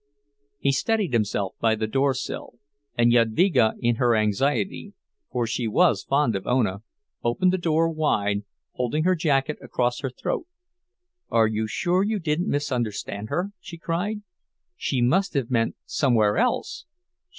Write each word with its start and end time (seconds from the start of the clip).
He 0.57 0.71
steadied 0.71 1.13
himself 1.13 1.53
by 1.61 1.75
the 1.75 1.85
door 1.85 2.15
sill; 2.15 2.55
and 2.97 3.11
Jadvyga 3.11 3.75
in 3.81 3.97
her 3.97 4.15
anxiety—for 4.15 5.45
she 5.45 5.67
was 5.67 6.03
fond 6.03 6.35
of 6.35 6.47
Ona—opened 6.47 7.53
the 7.53 7.59
door 7.59 7.87
wide, 7.87 8.43
holding 8.71 9.03
her 9.03 9.13
jacket 9.13 9.59
across 9.61 9.99
her 9.99 10.09
throat. 10.09 10.47
"Are 11.29 11.45
you 11.45 11.67
sure 11.67 12.01
you 12.01 12.17
didn't 12.17 12.49
misunderstand 12.49 13.29
her?" 13.29 13.51
she 13.59 13.77
cried. 13.77 14.23
"She 14.75 15.03
must 15.03 15.35
have 15.35 15.51
meant 15.51 15.75
somewhere 15.85 16.35
else. 16.35 16.85